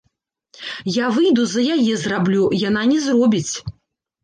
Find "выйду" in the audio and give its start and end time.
1.17-1.43